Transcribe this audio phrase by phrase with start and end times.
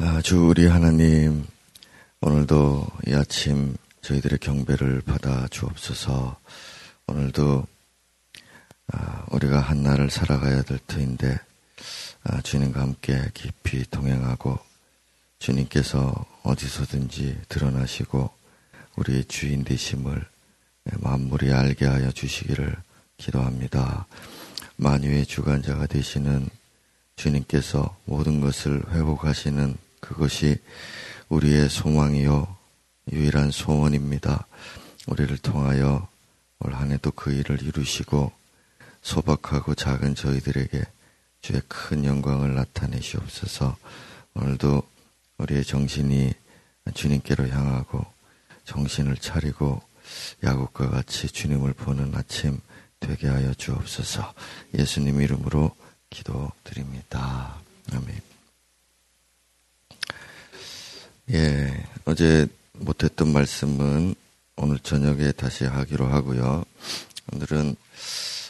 [0.00, 1.44] 아, 주 우리 하나님,
[2.20, 6.38] 오늘도 이 아침 저희들의 경배를 받아 주옵소서.
[7.08, 7.66] 오늘도
[8.92, 11.40] 아, 우리가 한 날을 살아가야 될 터인데
[12.22, 14.56] 아, 주님과 함께 깊이 동행하고
[15.40, 18.30] 주님께서 어디서든지 드러나시고
[18.94, 20.24] 우리의 주인 되심을
[21.00, 22.76] 만물이 알게 하여 주시기를
[23.16, 24.06] 기도합니다.
[24.76, 26.48] 만유의 주관자가 되시는
[27.16, 30.56] 주님께서 모든 것을 회복하시는 그것이
[31.28, 32.56] 우리의 소망이요
[33.12, 34.46] 유일한 소원입니다.
[35.06, 36.08] 우리를 통하여
[36.60, 38.32] 올 한해도 그 일을 이루시고
[39.02, 40.82] 소박하고 작은 저희들에게
[41.42, 43.76] 주의 큰 영광을 나타내시옵소서.
[44.32, 44.82] 오늘도
[45.36, 46.32] 우리의 정신이
[46.94, 48.04] 주님께로 향하고
[48.64, 49.82] 정신을 차리고
[50.42, 52.58] 야곱과 같이 주님을 보는 아침
[52.98, 54.32] 되게 하여 주옵소서.
[54.78, 55.76] 예수님 이름으로
[56.08, 57.56] 기도드립니다.
[57.92, 58.37] 아멘.
[61.30, 64.14] 예, 어제 못했던 말씀은
[64.56, 66.64] 오늘 저녁에 다시 하기로 하고요.
[67.30, 67.76] 오늘은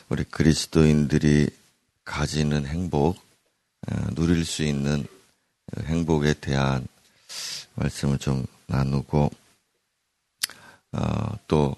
[0.09, 1.51] 우리 그리스도인들이
[2.05, 3.19] 가지는 행복,
[3.89, 5.05] 어, 누릴 수 있는
[5.87, 6.87] 행복에 대한
[7.75, 9.29] 말씀을 좀 나누고,
[10.93, 11.75] 어, 또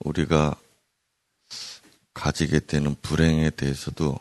[0.00, 0.54] 우리가
[2.12, 4.18] 가지게 되는 불행에 대해서도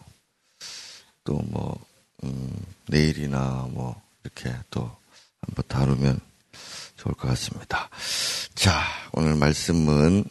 [1.25, 1.85] 또 뭐,
[2.23, 4.95] 음, 내일이나 뭐, 이렇게 또
[5.45, 6.19] 한번 다루면
[6.97, 7.89] 좋을 것 같습니다.
[8.55, 8.81] 자,
[9.13, 10.25] 오늘 말씀은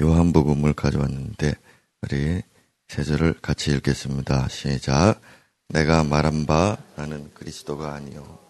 [0.00, 1.54] 요한복음을 가져왔는데
[2.02, 2.42] 우리
[2.88, 4.48] 세 절을 같이 읽겠습니다.
[4.48, 5.20] 시작.
[5.68, 8.46] 내가 말한 바 나는 그리스도가 아니요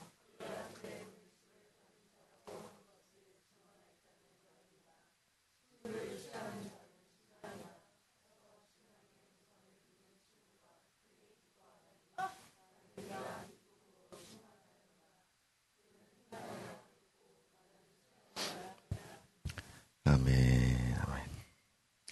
[20.08, 21.24] 아멘, 아멘.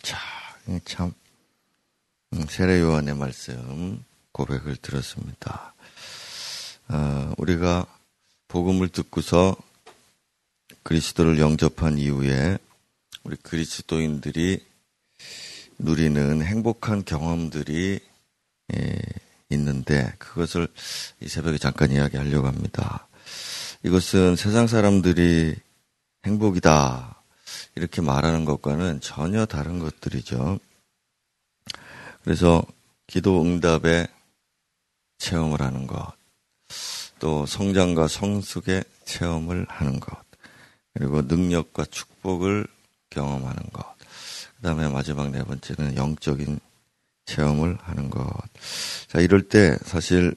[0.03, 0.19] 자,
[0.84, 1.14] 참,
[2.32, 5.75] 음, 세례 요한의 말씀, 고백을 들었습니다.
[6.87, 7.84] 어, 우리가
[8.47, 9.56] 복음을 듣고서
[10.84, 12.59] 그리스도를 영접한 이후에
[13.25, 14.64] 우리 그리스도인들이
[15.81, 17.98] 누리는 행복한 경험들이
[18.76, 18.98] 예,
[19.50, 20.69] 있는데 그것을
[21.22, 23.09] 이 새벽에 잠깐 이야기하려고 합니다.
[23.82, 25.56] 이것은 세상 사람들이
[26.25, 27.20] 행복이다
[27.75, 30.60] 이렇게 말하는 것과는 전혀 다른 것들이죠.
[32.24, 32.64] 그래서
[33.06, 34.06] 기도 응답에
[35.18, 36.12] 체험을 하는 것,
[37.18, 40.18] 또 성장과 성숙의 체험을 하는 것,
[40.94, 42.66] 그리고 능력과 축복을
[43.10, 43.96] 경험하는 것,
[44.56, 46.58] 그 다음에 마지막 네 번째는 영적인
[47.26, 48.26] 체험을 하는 것.
[49.08, 50.34] 자, 이럴 때 사실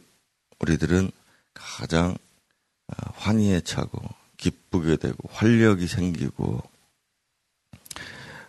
[0.60, 1.10] 우리들은
[1.54, 2.18] 가장
[3.14, 4.02] 환희에 차고
[4.36, 6.62] 기쁘게 되고 활력이 생기고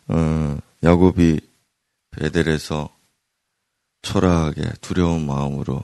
[0.08, 1.40] 어, 야곱이
[2.10, 2.97] 베델에서
[4.02, 5.82] 초라하게 두려운 마음으로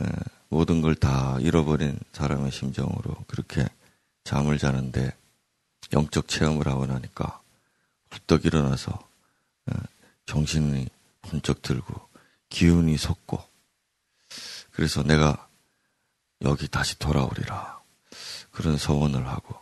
[0.00, 0.06] 에,
[0.48, 3.66] 모든 걸 다 잃어버린 사람의 심정으로 그렇게
[4.24, 5.14] 잠을 자는데
[5.92, 7.40] 영적 체험을 하고 나니까
[8.10, 8.98] 훌떡 일어나서
[9.70, 9.74] 에,
[10.26, 10.88] 정신이
[11.22, 11.94] 번쩍 들고
[12.48, 13.42] 기운이 솟고
[14.72, 15.48] 그래서 내가
[16.42, 17.80] 여기 다시 돌아오리라.
[18.50, 19.54] 그런 서원을 하고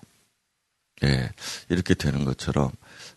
[1.02, 1.30] 예,
[1.68, 2.70] 이렇게 되는 것처럼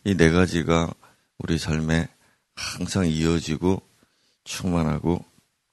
[0.03, 0.91] 이 네 가지가
[1.37, 2.07] 우리 삶에
[2.55, 3.81] 항상 이어지고
[4.47, 5.23] 충만하고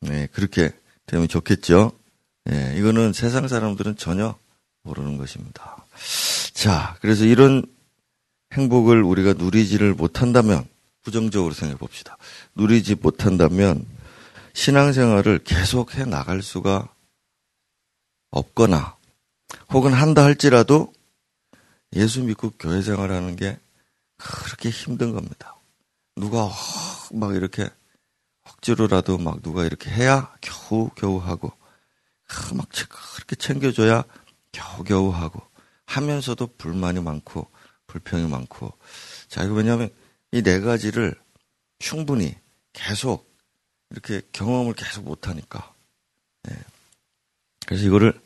[0.01, 0.71] 네, 그렇게
[1.07, 1.93] 되면 좋겠죠.
[2.45, 4.37] 네, 이거는 세상 사람들은 전혀
[4.83, 5.87] 모르는 것입니다.
[6.53, 7.65] 자, 그래서 이런
[8.53, 10.67] 행복을 우리가 누리지를 못한다면
[11.03, 12.19] 부정적으로 생각해 봅시다.
[12.55, 13.87] 누리지 못한다면
[14.53, 16.89] 신앙생활을 계속 해 나갈 수가
[18.31, 18.97] 없거나
[19.71, 20.93] 혹은 한다 할지라도
[21.95, 23.59] 예수 믿고 교회 생활하는 게
[24.17, 25.57] 그렇게 힘든 겁니다.
[26.17, 26.51] 누가
[27.13, 27.69] 막 이렇게
[28.65, 31.53] 억지로라도 막 누가 이렇게 해야 겨우 겨우 하고
[32.55, 32.67] 막
[33.15, 34.05] 그렇게 챙겨줘야
[34.53, 35.43] 겨우 겨우 하고
[35.87, 37.47] 하면서도 불만이 많고
[37.87, 38.73] 불평이 많고
[39.29, 39.91] 자 이거 왜냐하면
[40.33, 41.15] 이 네 가지를
[41.79, 42.35] 충분히
[42.73, 43.31] 계속
[43.91, 45.73] 이렇게 경험을 계속 못 하니까
[46.45, 46.57] 네.
[47.67, 48.19] 그래서 이거를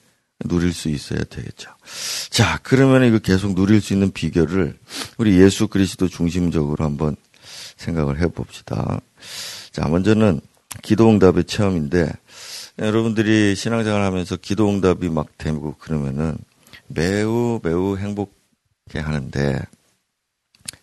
[0.44, 1.70] 누릴 수 있어야 되겠죠.
[2.30, 4.78] 자, 그러면 이거 계속 누릴 수 있는 비결을
[5.18, 7.16] 우리 예수 그리스도 중심적으로 한번
[7.76, 9.00] 생각을 해봅시다.
[9.78, 10.40] 자, 먼저는
[10.82, 12.10] 기도응답의 체험인데
[12.80, 16.36] 여러분들이 신앙생활 하면서 기도응답이 막 되고 그러면은
[16.88, 19.60] 매우 매우 행복해 하는데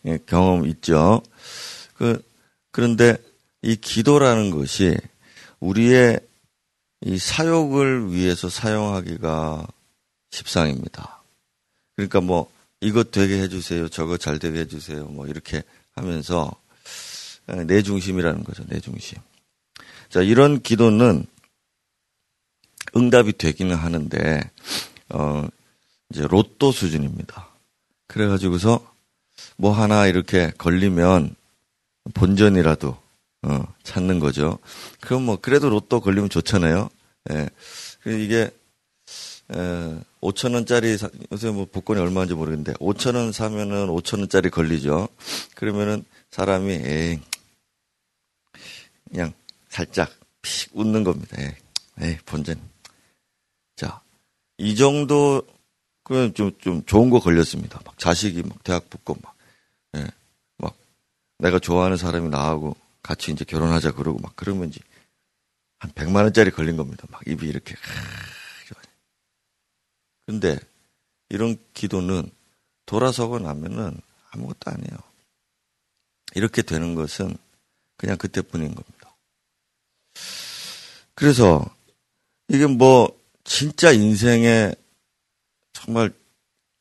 [0.05, 1.21] 예, 경험 있죠.
[1.95, 2.23] 그
[2.71, 3.17] 그런데
[3.61, 4.95] 이 기도라는 것이
[5.59, 6.21] 우리의
[7.01, 9.67] 이 사욕을 위해서 사용하기가
[10.31, 11.21] 십상입니다.
[11.97, 12.49] 그러니까 뭐
[12.79, 15.63] 이것 되게 해주세요, 저거 잘 되게 해주세요, 뭐 이렇게
[15.95, 16.49] 하면서
[17.47, 19.17] 내 중심이라는 거죠, 내 중심.
[20.09, 21.25] 자 이런 기도는
[22.95, 24.51] 응답이 되기는 하는데
[25.09, 25.47] 어
[26.09, 27.49] 이제 로또 수준입니다.
[28.07, 28.93] 그래가지고서
[29.57, 31.35] 뭐 하나 이렇게 걸리면
[32.13, 32.97] 본전이라도
[33.43, 34.59] 어, 찾는 거죠.
[35.01, 36.89] 그럼 뭐 그래도 로또 걸리면 좋잖아요.
[37.31, 37.49] 예.
[38.05, 38.49] 이게
[39.51, 40.97] 에, 5천 원짜리
[41.31, 45.07] 요새 뭐 복권이 얼마인지 모르겠는데 5천 원 사면은 5천 원짜리 걸리죠.
[45.55, 47.19] 그러면은 사람이 에이
[49.09, 49.33] 그냥
[49.69, 50.11] 살짝
[50.41, 51.37] 픽 웃는 겁니다.
[51.39, 51.51] 에이,
[52.01, 52.59] 에이 본전.
[53.75, 54.01] 자,
[54.57, 55.45] 이 정도
[56.03, 57.79] 그냥 좀, 좀 좋은 거 걸렸습니다.
[57.83, 59.35] 막 자식이 막 대학 붙고 막,
[59.97, 60.07] 예,
[60.57, 60.75] 막
[61.39, 64.79] 내가 좋아하는 사람이 나하고 같이 이제 결혼하자 그러고 막 그러면 이제
[65.79, 67.05] 한 100만 원짜리 걸린 겁니다.
[67.09, 67.75] 막 입이 이렇게.
[70.25, 70.57] 근데
[71.29, 72.29] 이런 기도는
[72.85, 73.99] 돌아서고 나면은
[74.31, 74.97] 아무것도 아니에요.
[76.35, 77.35] 이렇게 되는 것은
[77.97, 78.94] 그냥 그때뿐인 겁니다.
[81.15, 81.65] 그래서
[82.49, 83.09] 이게 뭐
[83.43, 84.73] 진짜 인생에
[85.73, 86.11] 정말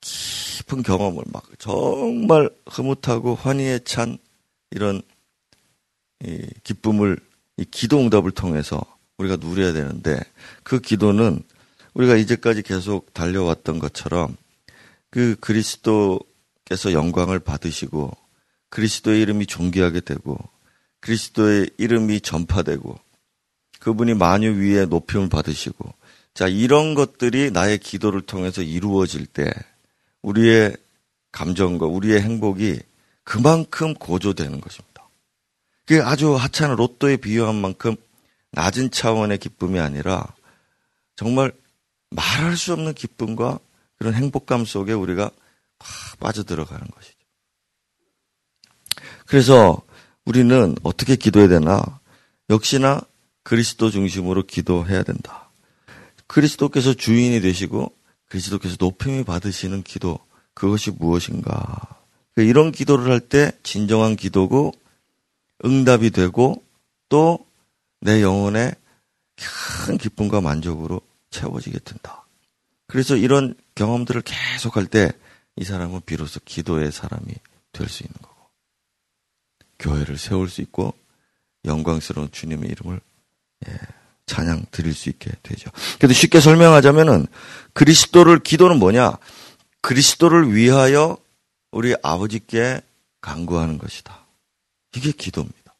[0.01, 4.19] 깊은 경험을 막 정말 흐뭇하고 환희에 찬
[4.71, 5.03] 이런
[6.25, 7.19] 이 기쁨을
[7.57, 8.81] 이 기도 응답을 통해서
[9.19, 10.19] 우리가 누려야 되는데
[10.63, 11.43] 그 기도는
[11.95, 14.37] 우리가 이제까지 계속 달려왔던 것처럼
[15.11, 18.11] 그 그리스도께서 영광을 받으시고
[18.69, 20.37] 그리스도의 이름이 존귀하게 되고
[21.01, 22.99] 그리스도의 이름이 전파되고
[23.85, 25.93] 그분이 만유 위에 높임을 받으시고
[26.33, 29.53] 자 이런 것들이 나의 기도를 통해서 이루어질 때
[30.23, 30.75] 우리의
[31.33, 32.81] 감정과 우리의 행복이
[33.25, 35.07] 그만큼 고조되는 것입니다.
[35.85, 37.95] 그게 아주 하찮은 로또에 비유한 만큼
[38.53, 40.27] 낮은 차원의 기쁨이 아니라
[41.15, 41.53] 정말
[42.09, 43.59] 말할 수 없는 기쁨과
[43.97, 45.31] 그런 행복감 속에 우리가
[45.79, 47.19] 팍 빠져들어가는 것이죠.
[49.27, 49.83] 그래서
[50.25, 52.01] 우리는 어떻게 기도해야 되나?
[52.49, 53.03] 역시나
[53.45, 55.49] 그리스도 중심으로 기도해야 된다.
[56.27, 57.95] 그리스도께서 주인이 되시고
[58.27, 60.19] 그리스도께서 높임이 받으시는 기도,
[60.55, 62.01] 그것이 무엇인가?
[62.37, 64.73] 이런 기도를 할 때 진정한 기도고
[65.65, 66.63] 응답이 되고
[67.09, 67.39] 또
[68.01, 68.75] 내 영혼에
[69.87, 71.01] 큰 기쁨과 만족으로
[71.31, 72.27] 채워지게 된다.
[72.87, 75.13] 그래서 이런 경험들을 계속할 때
[75.57, 77.27] 이 사람은 비로소 기도의 사람이
[77.73, 78.35] 될 수 있는 거고
[79.79, 80.93] 교회를 세울 수 있고
[81.65, 83.14] 영광스러운 주님의 이름을 예,
[84.27, 85.71] 찬양 드릴 수 있게 되죠.
[85.99, 87.27] 그래도 쉽게 설명하자면은
[87.73, 89.19] 그리스도를 기도는 뭐냐?
[89.81, 91.19] 그리스도를 위하여
[91.71, 92.81] 우리 아버지께
[93.21, 94.27] 간구하는 것이다.
[94.95, 95.75] 이게 기도입니다.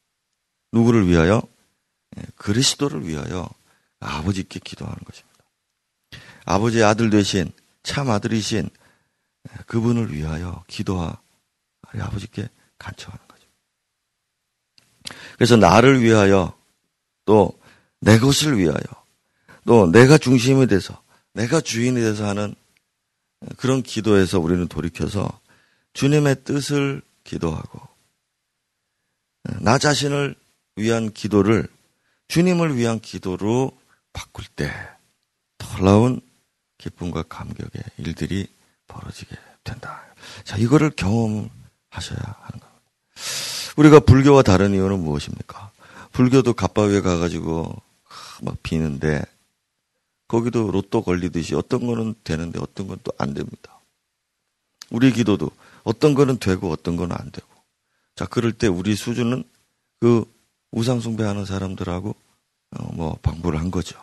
[0.73, 1.43] 누구를 위하여?
[2.19, 3.49] 예, 그리스도를 위하여
[4.01, 5.35] 아버지께 기도하는 것입니다.
[6.45, 7.51] 아버지의 아들 되신
[7.83, 8.69] 참 아들이신
[9.67, 11.17] 그분을 위하여 기도하
[11.93, 12.49] 우리 아버지께
[12.79, 13.47] 간청하는 거죠.
[15.37, 16.57] 그래서 나를 위하여
[17.25, 17.59] 또
[18.05, 18.85] 내 것을 위하여
[19.67, 21.03] 또 내가 중심이 돼서
[21.33, 22.55] 내가 주인이 돼서 하는
[23.57, 25.41] 그런 기도에서 우리는 돌이켜서
[25.95, 27.81] 주님의 뜻을 기도하고
[29.61, 30.35] 나 자신을
[30.77, 31.67] 위한 기도를
[32.29, 33.73] 주님을 위한 기도로
[34.13, 34.71] 바꿀 때
[35.57, 36.21] 놀라운
[36.77, 38.47] 기쁨과 감격의 일들이
[38.87, 40.03] 벌어지게 된다.
[40.45, 42.81] 자, 이거를 경험하셔야 하는 겁니다.
[43.77, 45.71] 우리가 불교와 다른 이유는 무엇입니까?
[46.13, 47.83] 불교도 갑바 위에 가가지고
[48.43, 49.23] 막 비는데
[50.29, 53.81] 거기도 로또 걸리듯이 어떤 거는 되는데 어떤 건 또 안 됩니다.
[54.91, 55.51] 우리 기도도
[55.83, 57.47] 어떤 거는 되고 어떤 거는 안 되고.
[58.17, 59.45] 자, 그럴 때 우리 수준은
[60.01, 60.25] 그
[60.71, 62.15] 우상 숭배하는 사람들하고
[62.77, 63.99] 어, 뭐 방불을 한 거죠.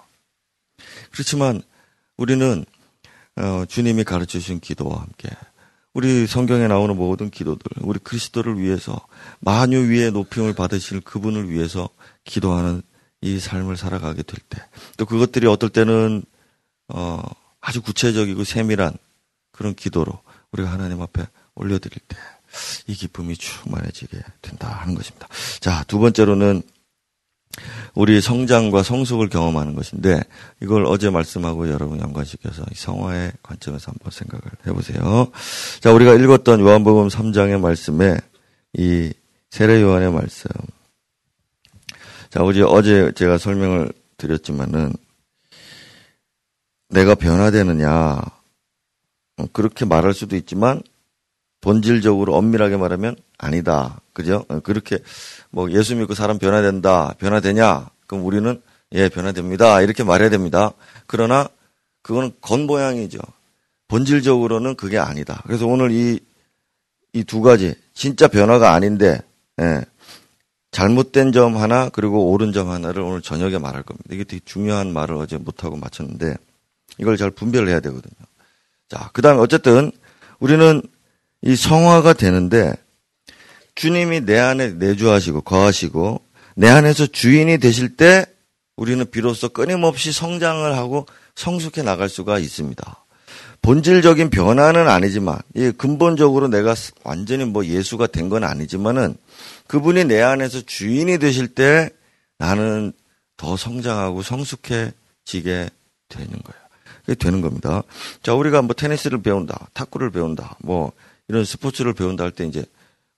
[1.12, 1.62] 그렇지만
[2.18, 2.66] 우리는
[3.38, 5.30] 어, 주님이 가르쳐 주신 기도와 함께
[5.94, 9.06] 우리 성경에 나오는 모든 기도들, 우리 그리스도를 위해서
[9.40, 11.90] 만유 위에 높임을 받으실 그분을 위해서
[12.24, 12.82] 기도하는
[13.22, 14.62] 이 삶을 살아가게 될 때,
[14.98, 16.24] 또 그것들이 어떨 때는
[16.88, 17.24] 어,
[17.60, 18.98] 아주 구체적이고 세밀한
[19.52, 20.20] 그런 기도로
[20.52, 21.26] 우리가 하나님 앞에
[21.56, 22.18] 올려드릴 때,
[22.88, 25.28] 이 기쁨이 충만해지게 된다 하는 것입니다.
[25.60, 26.64] 자, 두 번째로는
[27.94, 30.22] 우리 성장과 성숙을 경험하는 것인데
[30.62, 35.32] 이걸 어제 말씀하고 여러분 연관시켜서 성화의 관점에서 한번 생각을 해보세요.
[35.82, 38.18] 자, 우리가 읽었던 요한복음 3장의 말씀에
[38.74, 39.12] 이
[39.50, 40.50] 세례 요한의 말씀.
[42.32, 44.94] 자, 어제 어제 제가 설명을 드렸지만은
[46.90, 48.22] 내가 변화되느냐
[49.54, 50.82] 그렇게 말할 수도 있지만
[51.60, 54.00] 본질적으로 엄밀하게 말하면 아니다.
[54.14, 54.46] 그죠?
[54.64, 55.00] 그렇게
[55.50, 57.14] 뭐 예수 믿고 사람 변화된다.
[57.20, 57.90] 변화되냐?
[58.08, 58.62] 그럼 우리는
[58.94, 59.82] 예, 변화됩니다.
[59.82, 60.72] 이렇게 말해야 됩니다.
[61.08, 61.48] 그러나
[62.02, 63.20] 그거는 겉모양이죠.
[63.90, 65.42] 본질적으로는 그게 아니다.
[65.46, 66.20] 그래서 오늘 이,
[67.14, 69.22] 이 두 가지, 진짜 변화가 아닌데,
[69.62, 69.82] 예,
[70.72, 74.08] 잘못된 점 하나, 그리고 옳은 점 하나를 오늘 저녁에 말할 겁니다.
[74.12, 76.36] 이게 되게 중요한 말을 어제 못하고 마쳤는데,
[76.98, 78.14] 이걸 잘 분별을 해야 되거든요.
[78.90, 79.92] 자, 그 다음에 어쨌든,
[80.40, 80.82] 우리는
[81.42, 82.74] 이 성화가 되는데,
[83.76, 86.22] 주님이 내 안에 내주하시고, 거하시고,
[86.56, 88.26] 내 안에서 주인이 되실 때,
[88.78, 93.06] 우리는 비로소 끊임없이 성장을 하고 성숙해 나갈 수가 있습니다.
[93.62, 96.74] 본질적인 변화는 아니지만, 예, 근본적으로 내가
[97.04, 99.16] 완전히 뭐 예수가 된 건 아니지만은
[99.72, 101.90] 그분이 내 안에서 주인이 되실 때
[102.38, 102.92] 나는
[103.38, 105.70] 더 성장하고 성숙해지게
[106.10, 106.62] 되는 거예요.
[107.06, 107.84] 그게 되는 겁니다.
[108.22, 110.92] 자, 우리가 뭐 테니스를 배운다, 탁구를 배운다, 뭐
[111.28, 112.66] 이런 스포츠를 배운다 할 때 이제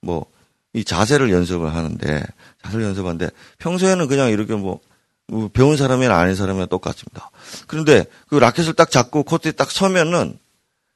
[0.02, 0.34] 뭐
[0.74, 2.24] 이 자세를 연습을 하는데
[2.64, 3.30] 자세를 연습하는데
[3.60, 4.80] 평소에는 그냥 이렇게 뭐,
[5.28, 7.30] 뭐 배운 사람이나 아닌 사람이나 똑같습니다.
[7.68, 10.38] 그런데 그 라켓을 딱 잡고 코트에 딱 서면은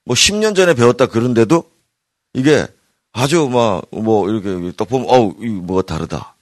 [0.03, 1.69] 뭐 10년 전에 배웠다 그런데도
[2.33, 2.65] 이게
[3.13, 6.35] 아주 막 뭐 이렇게 딱 보면 어우 이 뭐가 다르다.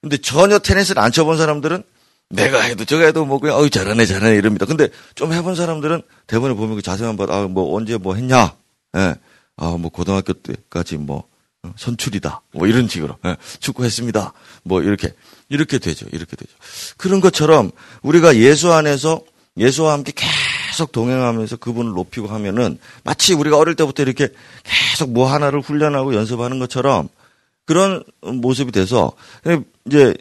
[0.00, 1.82] 근데 전혀 테니스를 안 쳐본 사람들은
[2.30, 4.66] 내가 해도 저가 해도 뭐 그냥 어이 잘하네 잘하네 이럽니다.
[4.66, 8.54] 근데 좀 해본 사람들은 대본에 보면 그 자세만 봐도 아뭐 언제 뭐 했냐,
[8.96, 9.14] 예,
[9.56, 11.28] 아뭐 고등학교 때까지 뭐
[11.62, 14.32] 어, 선출이다, 뭐 이런 식으로 예, 축구했습니다.
[14.64, 15.14] 뭐 이렇게
[15.48, 16.50] 이렇게 되죠, 이렇게 되죠.
[16.96, 17.70] 그런 것처럼
[18.02, 19.20] 우리가 예수 안에서
[19.56, 20.32] 예수와 함께 계속
[20.92, 24.28] 동행하면서 그분을 높이고 하면은 마치 우리가 어릴 때부터 이렇게
[24.64, 27.08] 계속 뭐 하나를 훈련하고 연습하는 것처럼
[27.66, 29.12] 그런 모습이 돼서
[29.86, 30.14] 이제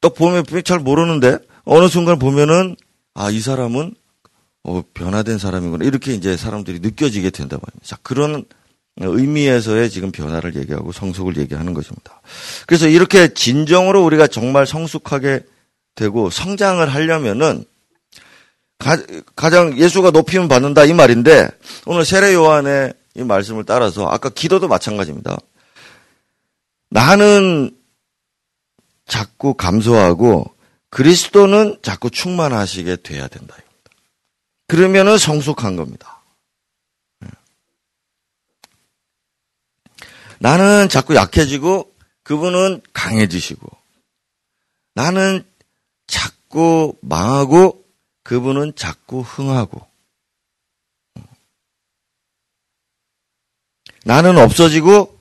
[0.00, 2.76] 딱 보면 잘 모르는데 어느 순간 보면은
[3.14, 3.94] 아 이 사람은
[4.64, 7.86] 어, 변화된 사람이구나 이렇게 이제 사람들이 느껴지게 된다 말입니다.
[7.86, 8.44] 자 그런
[8.96, 12.20] 의미에서의 지금 변화를 얘기하고 성숙을 얘기하는 것입니다.
[12.66, 15.40] 그래서 이렇게 진정으로 우리가 정말 성숙하게
[15.94, 17.64] 되고 성장을 하려면은
[19.34, 21.48] 가, 장 예수가 높이면 받는다 이 말인데
[21.86, 25.38] 오늘 세례 요한의 이 말씀을 따라서 아까 기도도 마찬가지입니다.
[26.90, 27.74] 나는
[29.06, 30.54] 자꾸 감소하고
[30.90, 33.56] 그리스도는 자꾸 충만하시게 돼야 된다.
[34.66, 36.22] 그러면은 성숙한 겁니다.
[37.24, 37.28] 예.
[40.38, 41.90] 나는 자꾸 약해지고
[42.22, 43.66] 그분은 강해지시고
[44.94, 45.44] 나는
[46.06, 47.83] 자꾸 망하고
[48.24, 49.86] 그분은 자꾸 흥하고
[54.04, 55.18] 나는 없어지고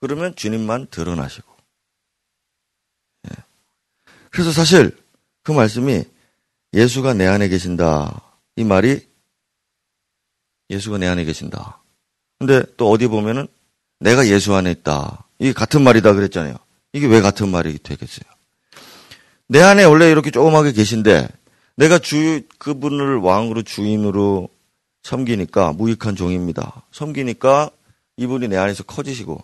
[0.00, 1.50] 그러면 주님만 드러나시고
[4.30, 4.96] 그래서 사실
[5.42, 6.04] 그 말씀이
[6.72, 8.22] 예수가 내 안에 계신다.
[8.56, 9.06] 이 말이
[10.70, 11.82] 예수가 내 안에 계신다.
[12.38, 13.48] 근데 또 어디 보면은
[13.98, 15.24] 내가 예수 안에 있다.
[15.38, 16.56] 이게 같은 말이다 그랬잖아요.
[16.92, 18.30] 이게 왜 같은 말이 되겠어요?
[19.48, 21.28] 내 안에 원래 이렇게 조그맣게 계신데
[21.80, 24.50] 내가 주 그분을 왕으로 주인으로
[25.02, 26.82] 섬기니까 무익한 종입니다.
[26.92, 27.70] 섬기니까
[28.18, 29.42] 이분이 내 안에서 커지시고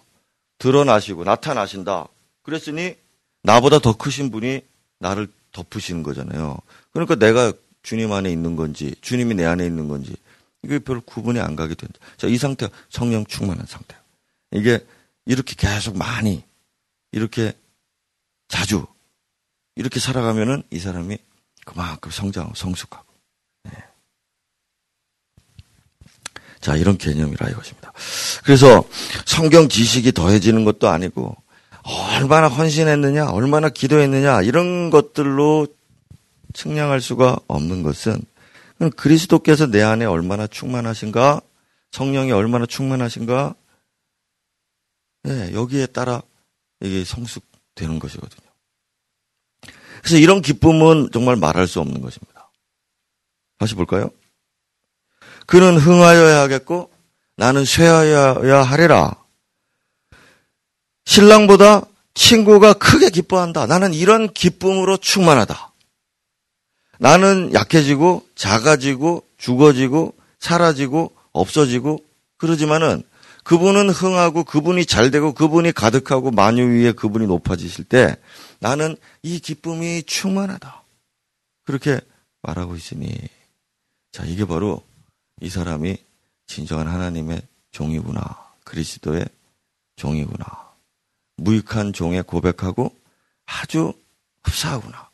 [0.58, 2.08] 드러나시고 나타나신다.
[2.42, 2.94] 그랬으니
[3.42, 4.60] 나보다 더 크신 분이
[4.98, 6.58] 나를 덮으시는 거잖아요.
[6.92, 10.14] 그러니까 내가 주님 안에 있는 건지, 주님이 내 안에 있는 건지,
[10.62, 11.98] 이게 별 구분이 안 가게 된다.
[12.18, 14.02] 자, 이 상태가 성령 충만한 상태예요.
[14.52, 14.84] 이게
[15.24, 16.42] 이렇게 계속 많이,
[17.12, 17.54] 이렇게
[18.48, 18.86] 자주,
[19.74, 21.16] 이렇게 살아가면은 이 사람이
[21.66, 23.04] 그만큼 성장하고 성숙하고.
[23.64, 23.72] 네.
[26.60, 27.92] 자, 이런 개념이라 이것입니다.
[28.44, 28.88] 그래서
[29.26, 31.36] 성경 지식이 더해지는 것도 아니고,
[31.82, 35.66] 얼마나 헌신했느냐, 얼마나 기도했느냐, 이런 것들로
[36.54, 38.24] 측량할 수가 없는 것은
[38.96, 41.40] 그리스도께서 내 안에 얼마나 충만하신가,
[41.90, 43.54] 성령이 얼마나 충만하신가,
[45.24, 46.22] 네, 여기에 따라
[46.80, 48.45] 이게 성숙되는 것이거든요.
[50.06, 52.48] 그래서 이런 기쁨은 정말 말할 수 없는 것입니다.
[53.58, 54.08] 다시 볼까요?
[55.46, 56.92] 그는 흥하여야 하겠고
[57.34, 59.16] 나는 쇠하여야 하리라.
[61.06, 63.66] 신랑보다 친구가 크게 기뻐한다.
[63.66, 65.72] 나는 이런 기쁨으로 충만하다.
[67.00, 71.98] 나는 약해지고 작아지고 죽어지고 사라지고 없어지고
[72.36, 73.02] 그러지만은
[73.46, 78.16] 그분은 흥하고 그분이 잘 되고 그분이 가득하고 만유 위에 그분이 높아지실 때
[78.58, 80.82] 나는 이 기쁨이 충만하다.
[81.62, 82.00] 그렇게
[82.42, 83.08] 말하고 있으니
[84.10, 84.82] 자 이게 바로
[85.40, 85.96] 이 사람이
[86.48, 88.52] 진정한 하나님의 종이구나.
[88.64, 89.24] 그리스도의
[89.94, 90.74] 종이구나.
[91.36, 92.92] 무익한 종에 고백하고
[93.44, 93.92] 아주
[94.42, 95.08] 흡사하구나.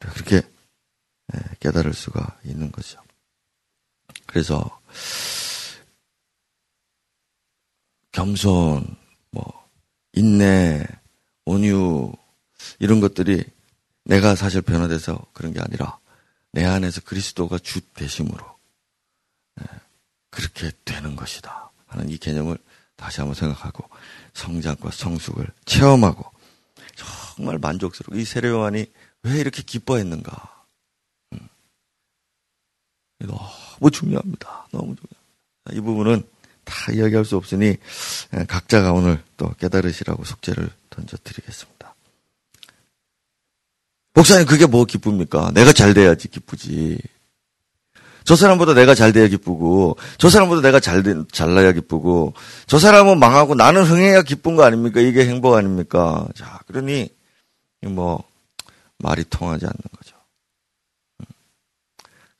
[0.00, 0.42] 그렇게
[1.34, 3.00] 예, 깨달을 수가 있는 거죠.
[4.26, 4.76] 그래서
[8.16, 8.96] 겸손,
[9.30, 9.68] 뭐
[10.14, 10.86] 인내,
[11.44, 12.14] 온유
[12.78, 13.44] 이런 것들이
[14.04, 15.98] 내가 사실 변화돼서 그런 게 아니라
[16.50, 18.42] 내 안에서 그리스도가 주 되심으로
[19.60, 19.64] 예,
[20.30, 22.56] 그렇게 되는 것이다 하는 이 개념을
[22.96, 23.86] 다시 한번 생각하고
[24.32, 26.24] 성장과 성숙을 체험하고
[27.36, 28.86] 정말 만족스럽고 이 세례 요한이
[29.24, 30.64] 왜 이렇게 기뻐했는가
[31.34, 31.48] 음.
[33.18, 34.68] 너무 중요합니다.
[34.72, 35.72] 너무 중요합니다.
[35.72, 36.35] 이 부분은
[36.66, 37.76] 다 이야기할 수 없으니
[38.34, 41.94] 예, 각자가 오늘 또 깨달으시라고 숙제를 던져드리겠습니다.
[44.14, 45.52] 목사님 그게 뭐 기쁩니까?
[45.54, 46.98] 내가 잘 돼야지 기쁘지.
[48.24, 52.34] 저 사람보다 내가 잘 돼야 기쁘고, 저 사람보다 내가 잘, 잘나야 기쁘고,
[52.66, 55.00] 저 사람은 망하고 나는 흥해야 기쁜 거 아닙니까?
[55.00, 56.26] 이게 행복 아닙니까?
[56.34, 57.08] 자, 그러니,
[57.82, 58.24] 뭐,
[58.98, 60.16] 말이 통하지 않는 거죠.
[61.20, 61.26] 음.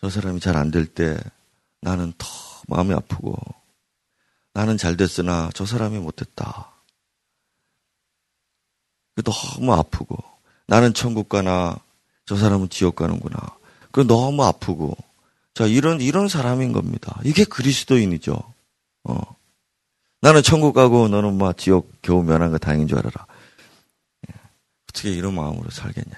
[0.01, 1.17] 저 사람이 잘 안 될 때
[1.83, 2.27] 나는 더
[2.67, 3.37] 마음이 아프고,
[4.57, 6.73] 나는 잘 됐으나 저 사람이 못됐다.
[9.23, 10.17] 너무 아프고,
[10.67, 11.77] 나는 천국 가나
[12.25, 13.37] 저 사람은 지옥 가는구나.
[13.93, 14.97] 그 너무 아프고,
[15.53, 17.21] 자, 이런, 이런 사람인 겁니다.
[17.23, 18.55] 이게 그리스도인이죠.
[19.05, 19.37] 어.
[20.23, 23.27] 나는 천국 가고 너는 뭐 지옥 겨우 면한 거 다행인 줄 알아라.
[24.31, 24.35] 예.
[24.89, 26.17] 어떻게 이런 마음으로 살겠냐.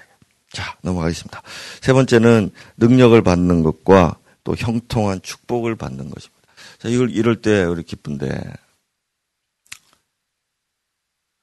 [0.53, 1.41] 자, 넘어가겠습니다.
[1.81, 6.38] 세 번째는 능력을 받는 것과 또 형통한 축복을 받는 것입니다.
[6.79, 8.53] 자, 이걸 이럴 때 우리 기쁜데,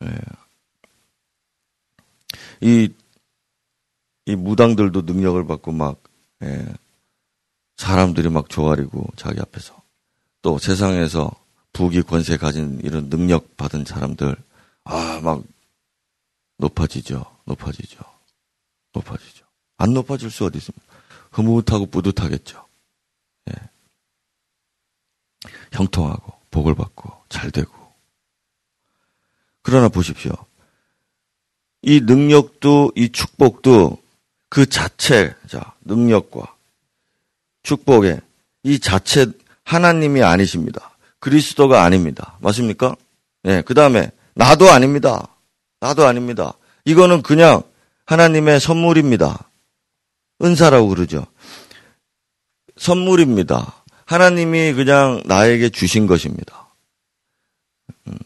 [0.02, 0.18] 예.
[2.60, 2.88] 이,
[4.26, 6.02] 이 무당들도 능력을 받고 막,
[6.42, 6.66] 예.
[7.76, 9.80] 사람들이 막 조아리고 자기 앞에서
[10.42, 11.30] 또 세상에서
[11.74, 14.34] 부귀 권세 가진 이런 능력 받은 사람들
[14.84, 15.42] 아 막
[16.58, 17.98] 높아지죠 높아지죠
[18.94, 19.44] 높아지죠
[19.76, 20.84] 안 높아질 수 어디 있습니까
[21.32, 22.65] 흐뭇하고 뿌듯하겠죠 예.
[25.72, 27.72] 형통하고 복을 받고 잘 되고
[29.62, 30.32] 그러나 보십시오
[31.82, 33.98] 이 능력도 이 축복도
[34.48, 36.54] 그 자체 자 능력과
[37.62, 38.20] 축복의
[38.62, 39.26] 이 자체
[39.64, 40.96] 하나님이 아니십니다.
[41.18, 42.36] 그리스도가 아닙니다.
[42.40, 42.96] 맞습니까?
[43.42, 45.28] 네, 그 다음에 나도 아닙니다.
[45.80, 46.54] 나도 아닙니다.
[46.84, 47.62] 이거는 그냥
[48.06, 49.48] 하나님의 선물입니다.
[50.42, 51.26] 은사라고 그러죠.
[52.76, 53.82] 선물입니다.
[54.06, 56.68] 하나님이 그냥 나에게 주신 것입니다.
[58.06, 58.16] 음.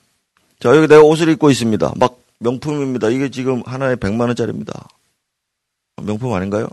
[0.60, 1.94] 자, 여기 내가 옷을 입고 있습니다.
[1.96, 3.08] 막 명품입니다.
[3.08, 4.88] 이게 지금 하나에 100만 원짜리입니다.
[6.02, 6.68] 명품 아닌가요?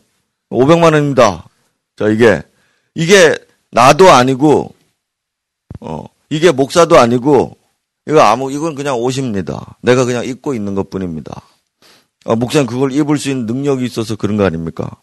[0.50, 1.48] 500만 원입니다.
[1.96, 2.42] 자, 이게
[2.96, 3.36] 이게
[3.72, 4.74] 나도 아니고
[5.82, 7.58] 어 이게 목사도 아니고
[8.08, 9.78] 이거 아무 이건 그냥 옷입니다.
[9.82, 11.42] 내가 그냥 입고 있는 것뿐입니다.
[12.26, 14.98] 아, 목사님 그걸 입을 수 있는 능력이 있어서 그런 거 아닙니까?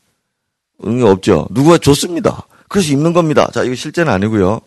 [0.83, 1.47] 능력 없죠.
[1.51, 2.47] 누가 줬습니다.
[2.69, 3.49] 그래서 입는 겁니다.
[3.53, 4.61] 자 이거 실제는 아니고요.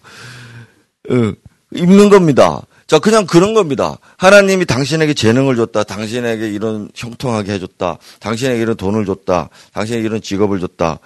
[1.09, 1.33] 어,
[1.73, 2.61] 입는 겁니다.
[2.87, 3.97] 자, 그냥 그런 겁니다.
[4.17, 5.83] 하나님이 당신에게 재능을 줬다.
[5.83, 7.97] 당신에게 이런 형통하게 해줬다.
[8.21, 9.49] 당신에게 이런 돈을 줬다.
[9.73, 10.99] 당신에게 이런 직업을 줬다.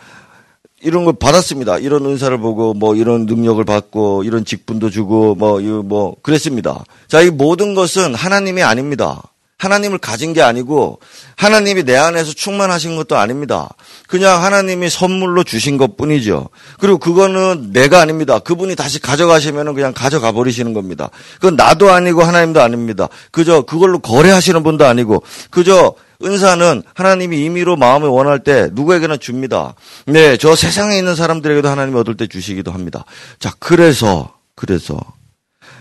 [0.83, 1.79] 이런 걸 받았습니다.
[1.79, 6.83] 이런 은사를 보고 뭐 이런 능력을 받고 이런 직분도 주고 뭐 이거 뭐 그랬습니다.
[7.07, 9.23] 자, 이 모든 것은 하나님이 아닙니다.
[9.61, 10.99] 하나님을 가진 게 아니고
[11.35, 13.69] 하나님이 내 안에서 충만하신 것도 아닙니다.
[14.07, 16.49] 그냥 하나님이 선물로 주신 것 뿐이죠.
[16.79, 18.39] 그리고 그거는 내가 아닙니다.
[18.39, 21.11] 그분이 다시 가져가시면 그냥 가져가 버리시는 겁니다.
[21.35, 23.07] 그건 나도 아니고 하나님도 아닙니다.
[23.29, 25.21] 그저 그걸로 거래하시는 분도 아니고
[25.51, 25.93] 그저
[26.23, 29.75] 은사는 하나님이 임의로 마음을 원할 때 누구에게나 줍니다.
[30.05, 33.05] 네, 저 세상에 있는 사람들에게도 하나님이 얻을 때 주시기도 합니다.
[33.39, 34.99] 자, 그래서, 그래서,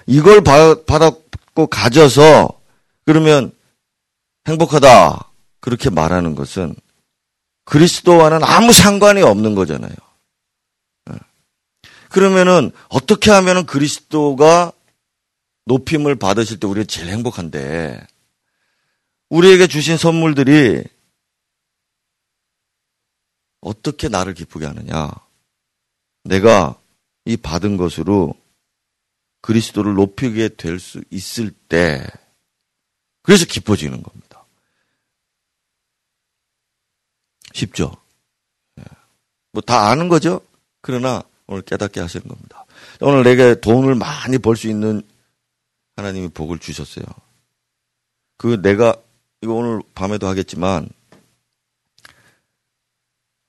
[0.07, 2.49] 이걸 받았고 가져서,
[3.05, 3.53] 그러면
[4.49, 5.31] 행복하다.
[5.61, 6.75] 그렇게 말하는 것은
[7.65, 9.95] 그리스도와는 아무 상관이 없는 거잖아요.
[11.07, 11.17] 네.
[12.09, 14.73] 그러면은 어떻게 하면은 그리스도가
[15.67, 18.05] 높임을 받으실 때 우리가 제일 행복한데
[19.29, 20.83] 우리에게 주신 선물들이
[23.61, 25.11] 어떻게 나를 기쁘게 하느냐?
[26.25, 26.77] 내가
[27.25, 28.35] 이 받은 것으로
[29.43, 32.07] 그리스도를 높이게 될 수 있을 때,
[33.23, 34.30] 그래서 기뻐지는 겁니다.
[37.53, 37.93] 쉽죠?
[38.79, 38.85] 예.
[39.53, 40.41] 뭐다 아는 거죠?
[40.81, 42.65] 그러나 오늘 깨닫게 하시는 겁니다.
[43.01, 45.03] 오늘 내게 돈을 많이 벌 수 있는
[45.97, 47.05] 하나님이 복을 주셨어요.
[48.37, 48.95] 그 내가
[49.43, 50.89] 이거 오늘 밤에도 하겠지만,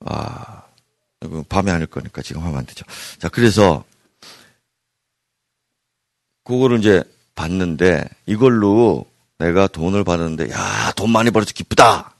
[0.04, 0.64] 아,
[1.24, 2.84] 이거 밤에 아닐 거니까 지금 하면 안 되죠.
[3.18, 3.84] 자, 그래서,
[6.44, 9.06] 그거를 이제 받는데, 이걸로
[9.38, 12.14] 내가 돈을 받았는데, 야, 돈 많이 벌어서 기쁘다!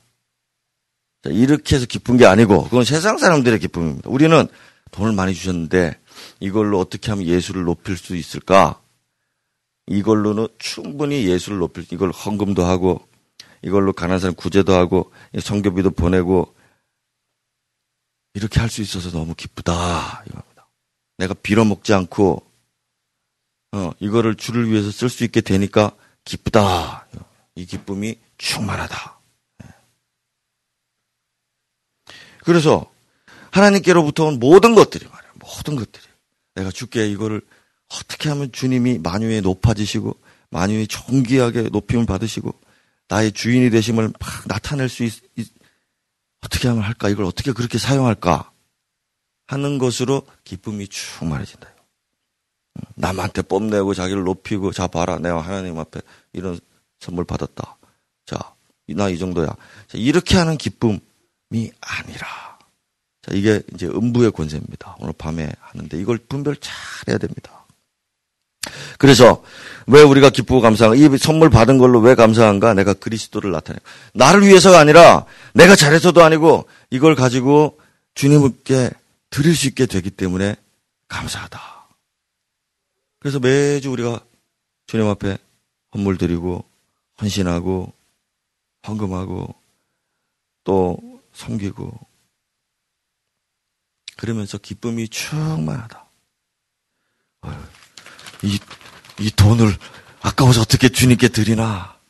[1.23, 4.11] 자, 이렇게 해서 기쁜 게 아니고, 그건 세상 사람들의 기쁨입니다.
[4.11, 4.47] 우리는
[4.91, 5.99] 돈을 많이 주셨는데,
[6.41, 8.81] 이걸로 어떻게 하면 예수를 높일 수 있을까?
[9.87, 13.07] 이걸로는 충분히 예수를 높일, 이걸 헌금도 하고,
[13.63, 16.53] 이걸로 가난한 사람 구제도 하고 성교비도 보내고
[18.35, 20.25] 이렇게 할 수 있어서 너무 기쁘다.
[20.27, 20.67] 이겁니다.
[21.19, 22.45] 내가 빌어먹지 않고,
[23.73, 27.07] 어, 이거를 주를 위해서 쓸 수 있게 되니까 기쁘다.
[27.55, 29.19] 이 기쁨이 충만하다.
[29.65, 29.69] 예.
[32.45, 32.91] 그래서
[33.51, 35.33] 하나님께로부터 온 모든 것들이 말이야.
[35.41, 36.05] 모든 것들이.
[36.55, 37.41] 내가 주께 이거를
[37.89, 40.17] 어떻게 하면 주님이 만유에 높아지시고
[40.51, 42.55] 만유에 존귀하게 높임을 받으시고
[43.09, 45.13] 나의 주인이 되심을 막 나타낼 수 있,
[46.43, 47.09] 어떻게 하면 할까?
[47.09, 48.51] 이걸 어떻게 그렇게 사용할까?
[49.47, 51.69] 하는 것으로 기쁨이 충만해진다.
[52.95, 56.01] 남한테 뽐내고 자기를 높이고 자 봐라 내가 하나님 앞에
[56.33, 56.59] 이런
[57.01, 57.77] 선물 받았다.
[58.25, 58.39] 자,
[58.89, 59.47] 나 이 정도야.
[59.47, 61.01] 자, 이렇게 하는 기쁨이
[61.81, 62.27] 아니라
[63.23, 64.97] 자, 이게 이제 음부의 권세입니다.
[64.99, 66.75] 오늘 밤에 하는데 이걸 분별 잘
[67.09, 67.65] 해야 됩니다.
[68.99, 69.43] 그래서
[69.87, 70.97] 왜 우리가 기쁘고 감사한가?
[70.97, 72.75] 이 선물 받은 걸로 왜 감사한가?
[72.75, 73.79] 내가 그리스도를 나타내.
[74.15, 77.79] 나를 위해서가 아니라 내가 잘해서도 아니고 이걸 가지고
[78.15, 78.91] 주님께
[79.31, 80.57] 드릴 수 있게 되기 때문에
[81.09, 81.61] 감사하다.
[83.19, 84.21] 그래서 매주 우리가
[84.87, 85.38] 주님 앞에
[85.95, 86.65] 헌물 드리고
[87.21, 87.93] 헌신하고
[88.87, 89.55] 헌금하고
[90.65, 91.99] 또 섬기고
[94.16, 96.07] 그러면서 기쁨이 충만하다.
[98.45, 98.59] 이,
[99.18, 99.77] 이 돈을
[100.21, 102.01] 아까워서 어떻게 주님께 드리나?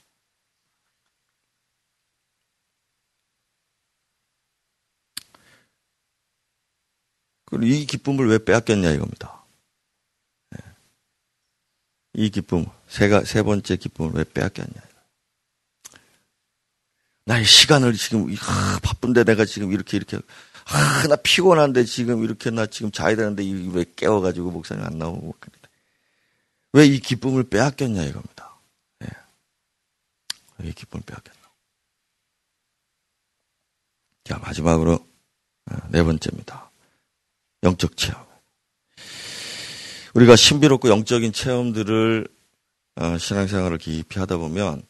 [7.47, 9.45] 그리고 이 기쁨을 왜 빼앗겼냐 이겁니다.
[10.51, 10.59] 네.
[12.15, 14.92] 이 기쁨, 세가, 세 번째 기쁨을 왜 빼앗겼냐.
[17.25, 20.19] 나의 시간을 지금, 아, 바쁜데 내가 지금 이렇게, 이렇게,
[20.67, 25.35] 아, 나 피곤한데 지금 이렇게 나 지금 자야 되는데 왜 깨워가지고 목사님 안 나오고.
[26.75, 28.57] 왜 이 기쁨을 빼앗겼냐 이겁니다.
[29.01, 29.09] 네.
[30.63, 31.41] 이 기쁨을 빼앗겼나.
[34.25, 34.95] 자, 마지막으로
[35.71, 36.71] 어, 네 번째입니다.
[37.63, 38.25] 영적 체험.
[40.15, 42.27] 우리가 신비롭고 영적인 체험들을
[42.97, 44.83] 어, 신앙생활을 깊이 하다 보면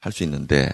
[0.00, 0.72] 할 수 있는데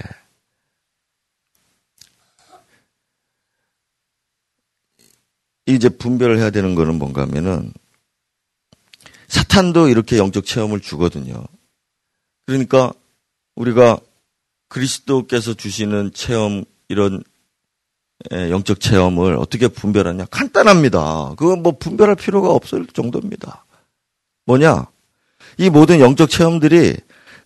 [5.67, 7.73] 이제 분별을 해야 되는 거는 뭔가 하면은
[9.29, 11.45] 사탄도 이렇게 영적 체험을 주거든요.
[12.47, 12.93] 그러니까
[13.57, 13.99] 우리가
[14.69, 17.23] 그리스도께서 주시는 체험 이런
[18.31, 20.27] 영적 체험을 어떻게 분별하냐?
[20.27, 21.35] 간단합니다.
[21.37, 23.65] 그건 뭐 분별할 필요가 없을 정도입니다.
[24.47, 24.87] 뭐냐?
[25.59, 26.97] 이 모든 영적 체험들이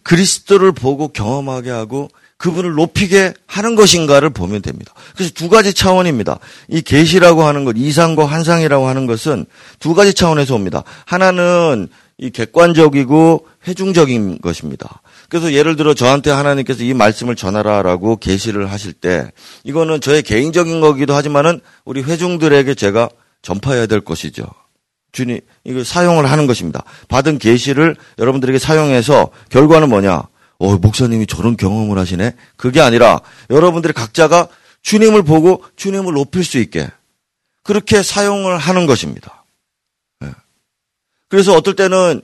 [0.02, 2.08] 그리스도를 보고 경험하게 하고
[2.40, 4.94] 그분을 높이게 하는 것인가를 보면 됩니다.
[5.14, 6.38] 그래서 두 가지 차원입니다.
[6.68, 9.44] 이 계시라고 하는 것, 이상과 환상이라고 하는 것은
[9.78, 10.82] 두 가지 차원에서 옵니다.
[11.04, 15.02] 하나는 이 객관적이고 회중적인 것입니다.
[15.28, 19.30] 그래서 예를 들어 저한테 하나님께서 이 말씀을 전하라라고 계시를 하실 때
[19.64, 23.10] 이거는 저의 개인적인 거기도 하지만은 우리 회중들에게 제가
[23.42, 24.46] 전파해야 될 것이죠.
[25.12, 26.84] 주님 이거 사용을 하는 것입니다.
[27.08, 30.22] 받은 계시를 여러분들에게 사용해서 결과는 뭐냐?
[30.60, 32.34] 어, 목사님이 저런 경험을 하시네?
[32.56, 34.46] 그게 아니라 여러분들이 각자가
[34.82, 36.88] 주님을 보고 주님을 높일 수 있게
[37.62, 39.44] 그렇게 사용을 하는 것입니다.
[40.20, 40.28] 네.
[41.28, 42.20] 그래서 어떨 때는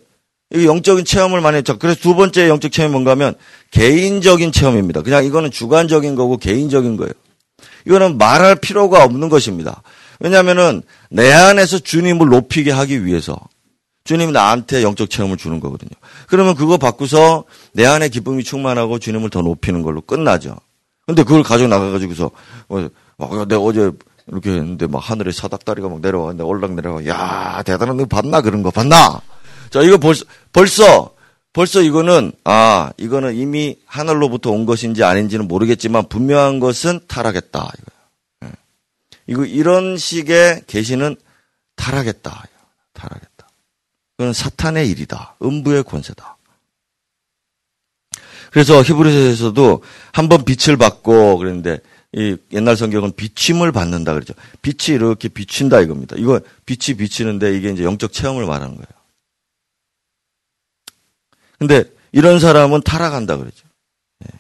[0.53, 1.79] 영적인 체험을 많이 했죠.
[1.79, 3.35] 그래서 두 번째 영적 체험이 뭔가 하면
[3.70, 5.01] 개인적인 체험입니다.
[5.01, 7.12] 그냥 이거는 주관적인 거고 개인적인 거예요.
[7.87, 9.83] 이거는 말할 필요가 없는 것입니다.
[10.20, 13.38] 왜냐하면은 내 안에서 주님을 높이게 하기 위해서
[14.07, 15.90] 주님이 나한테 영적 체험을 주는 거거든요.
[16.29, 20.57] 그러면 그거 바꾸서 내 안에 기쁨이 충만하고 주님을 더 높이는 걸로 끝나죠.
[21.07, 22.31] 근데 그걸 가지고 나가가지고서,
[22.69, 22.88] 어,
[23.47, 23.92] 내가 어제
[24.29, 26.29] 이렇게 했는데 막 하늘에 사닥다리가 막 내려와.
[26.29, 27.07] 근데 올락 내려와.
[27.07, 28.40] 야 대단한 거 봤나?
[28.40, 29.21] 그런 거 봤나?
[29.71, 31.14] 자, 이거 벌써, 벌써,
[31.53, 37.73] 벌써 이거는, 아, 이거는 이미 하늘로부터 온 것인지 아닌지는 모르겠지만 분명한 것은 타락했다.
[37.79, 37.92] 이거.
[38.47, 38.53] 예.
[39.27, 41.16] 이거, 이런 식의 계시는
[41.77, 42.45] 타락했다.
[42.95, 43.36] 타락했다.
[44.16, 45.37] 그건 사탄의 일이다.
[45.42, 46.37] 음부의 권세다.
[48.50, 51.81] 그래서 히브리서에서도 한 번 빛을 받고 그랬는데
[52.12, 54.33] 이 옛날 성경은 비침을 받는다 그러죠.
[54.62, 56.16] 빛이 이렇게 비친다 이겁니다.
[56.18, 58.87] 이거 빛이 비치는데 이게 이제 영적 체험을 말하는 거예요.
[61.59, 63.66] 근데 이런 사람은 타락한다 그러죠.
[64.24, 64.38] 예.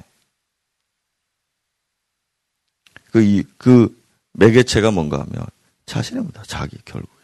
[3.10, 3.94] 그, 이, 그
[4.32, 5.46] 매개체가 뭔가 하면
[5.84, 6.42] 자신입니다.
[6.46, 7.15] 자기 결국.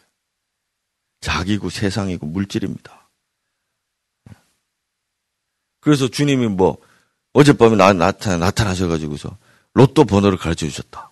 [1.23, 3.09] 자기고 세상이고 물질입니다.
[5.79, 6.77] 그래서 주님이 뭐
[7.31, 9.37] 어젯밤에 나, 나타, 나타나셔가지고서
[9.73, 11.11] 로또 번호를 가르쳐 주셨다.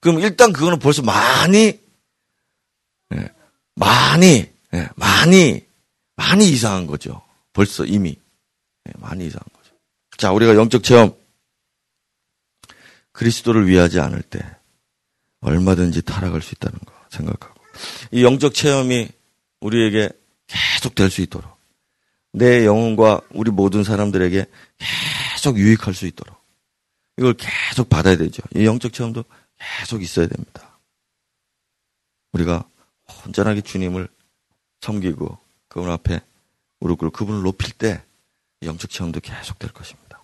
[0.00, 1.80] 그럼 일단 그거는 벌써 많이,
[3.14, 3.32] 예,
[3.74, 5.66] 많이, 예, 많이,
[6.14, 7.22] 많이 이상한 거죠.
[7.52, 8.10] 벌써 이미.
[8.88, 9.74] 예, 많이 이상한 거죠.
[10.16, 11.14] 자, 우리가 영적 체험,
[13.12, 14.38] 그리스도를 위하지 않을 때,
[15.40, 17.55] 얼마든지 타락할 수 있다는 거 생각하고
[18.10, 19.08] 이 영적 체험이
[19.60, 20.10] 우리에게
[20.46, 21.56] 계속 될 수 있도록
[22.32, 24.44] 내 영혼과 우리 모든 사람들에게
[25.32, 26.36] 계속 유익할 수 있도록
[27.16, 28.42] 이걸 계속 받아야 되죠.
[28.54, 29.24] 이 영적 체험도
[29.58, 30.78] 계속 있어야 됩니다.
[32.32, 32.68] 우리가
[33.26, 34.08] 온전하게 주님을
[34.80, 36.20] 섬기고 그분 앞에
[36.80, 38.02] 무릎 꿇고 그분을 높일 때
[38.62, 40.22] 영적 체험도 계속 될 것입니다.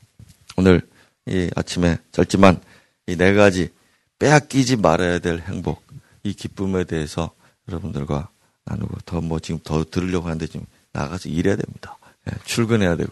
[0.56, 0.82] 오늘
[1.26, 2.60] 이 아침에 짧지만
[3.06, 3.70] 이 네 가지
[4.18, 5.82] 빼앗기지 말아야 될 행복,
[6.22, 7.34] 이 기쁨에 대해서
[7.68, 8.28] 여러분들과
[8.64, 11.98] 나누고 더 뭐 지금 더 들으려고 하는데 지금 나가서 일해야 됩니다.
[12.30, 13.10] 예, 출근해야 되고.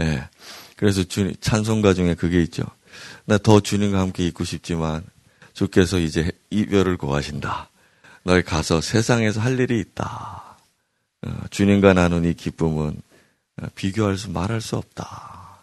[0.00, 0.28] 예.
[0.76, 2.64] 그래서 주님, 찬송가 중에 그게 있죠.
[3.24, 5.04] 나 더 주님과 함께 있고 싶지만
[5.54, 7.70] 주께서 이제 이별을 고하신다.
[8.24, 10.56] 너희 가서 세상에서 할 일이 있다.
[11.26, 13.00] 어, 주님과 나눈 이 기쁨은
[13.62, 15.60] 어, 비교할 수 말할 수 없다.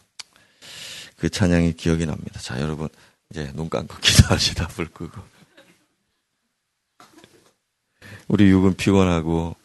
[1.18, 2.40] 그 찬양이 기억이 납니다.
[2.42, 2.90] 자, 여러분
[3.30, 5.22] 이제 눈 감고 기도하시다 불 끄고.
[8.28, 9.56] 우리 육은 피곤하고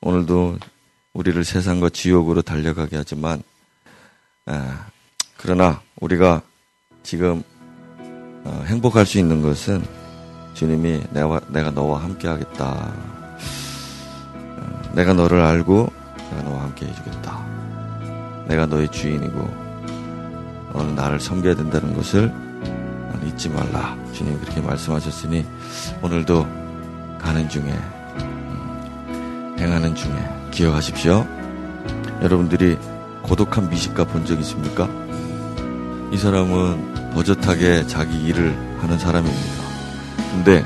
[0.00, 0.58] 오늘도
[1.12, 3.42] 우리를 세상과 지옥으로 달려가게 하지만
[4.46, 4.86] 아,
[5.36, 6.42] 그러나 우리가
[7.02, 7.42] 지금
[8.44, 9.84] 어, 행복할 수 있는 것은
[10.54, 12.92] 주님이 내가, 내가 너와 함께 하겠다.
[14.34, 15.92] 어, 내가 너를 알고
[16.30, 18.46] 내가 너와 함께 해주겠다.
[18.48, 19.38] 내가 너의 주인이고
[20.72, 22.32] 너는 나를 섬겨야 된다는 것을
[23.26, 23.96] 잊지 말라.
[24.12, 25.44] 주님 그렇게 말씀하셨으니
[26.02, 26.59] 오늘도
[27.20, 27.62] 가는 중에
[28.20, 30.12] 음, 행하는 중에
[30.50, 31.26] 기억하십시오.
[32.22, 32.76] 여러분들이
[33.22, 34.88] 고독한 미식가 본 적 있습니까?
[36.12, 39.62] 이 사람은 버젓하게 자기 일을 하는 사람입니다.
[40.32, 40.64] 근데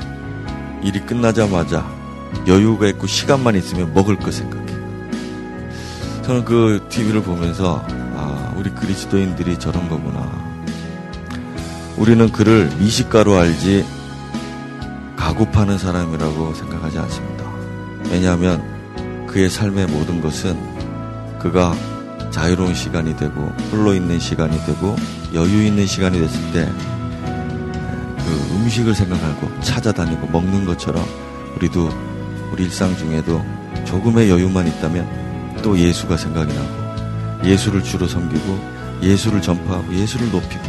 [0.83, 1.85] 일이 끝나자마자
[2.47, 4.65] 여유가 있고 시간만 있으면 먹을 거 생각해요.
[6.23, 10.43] 저는 그 TV를 보면서 아, 우리 그리스도인들이 저런 거구나.
[11.97, 13.85] 우리는 그를 미식가로 알지
[15.25, 17.51] 가구 파는 사람이라고 생각하지 않습니다.
[18.11, 20.55] 왜냐하면 그의 삶의 모든 것은
[21.39, 21.73] 그가
[22.29, 24.95] 자유로운 시간이 되고 홀로 있는 시간이 되고
[25.33, 26.95] 여유 있는 시간이 됐을 때
[28.25, 31.03] 그 음식을 생각하고 찾아다니고 먹는 것처럼
[31.55, 31.89] 우리도
[32.51, 33.43] 우리 일상 중에도
[33.85, 38.59] 조금의 여유만 있다면 또 예수가 생각이 나고 예수를 주로 섬기고
[39.01, 40.63] 예수를 전파하고 예수를 높이고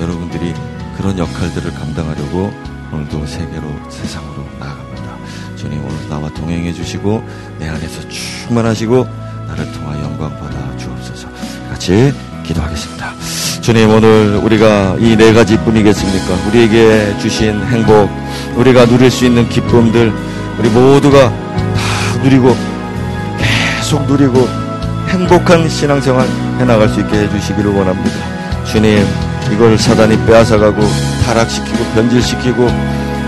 [0.00, 0.54] 여러분들이
[0.96, 2.52] 그런 역할들을 감당하려고
[2.92, 5.16] 오늘도 세계로 세상으로 나아갑니다.
[5.56, 7.22] 주님 오늘 나와 동행해 주시고
[7.58, 9.06] 내 안에서 충만하시고
[9.48, 11.28] 나를 통하 영광 받아 주옵소서.
[11.70, 12.12] 같이
[12.44, 13.12] 기도하겠습니다.
[13.60, 16.48] 주님 오늘 우리가 이 네 가지 뿐이겠습니까?
[16.48, 18.08] 우리에게 주신 행복,
[18.56, 20.12] 우리가 누릴 수 있는 기쁨들,
[20.58, 22.56] 우리 모두가 다 누리고
[23.38, 24.48] 계속 누리고
[25.08, 26.26] 행복한 신앙생활
[26.58, 28.16] 해나갈 수 있게 해주시기를 원합니다.
[28.64, 29.04] 주님
[29.52, 30.80] 이걸 사단이 빼앗아가고
[31.24, 32.68] 타락시키고 변질시키고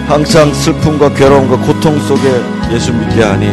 [0.06, 3.50] 항상 슬픔과 괴로움과 고통 속에 예수 믿게 하니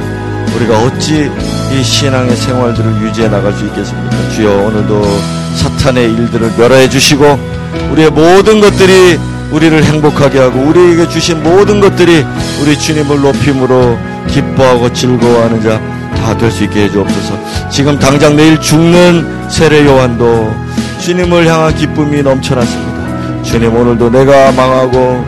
[0.56, 1.30] 우리가 어찌
[1.72, 4.30] 이 신앙의 생활들을 유지해 나갈 수 있겠습니까?
[4.32, 5.02] 주여 오늘도
[5.56, 7.40] 사탄의 일들을 멸하해 주시고
[7.92, 9.20] 우리의 모든 것들이
[9.52, 12.26] 우리를 행복하게 하고 우리에게 주신 모든 것들이
[12.62, 15.80] 우리 주님을 높임으로 기뻐하고 즐거워하는 자
[16.18, 17.70] 다 될 수 있게 해 주옵소서.
[17.70, 20.54] 지금 당장 내일 죽는 세례 요한도
[21.08, 23.41] 주님을 향한 기쁨이 넘쳐났습니다.
[23.41, 25.24] 주님 오늘도 내가 망하고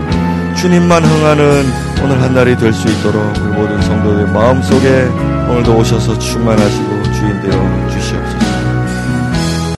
[0.58, 1.64] 주님만 흥하는
[2.04, 5.04] 오늘 한 날이 될 수 있도록 우리 모든 성도들 마음속에
[5.50, 7.89] 오늘도 오셔서 충만하시고 주인 되어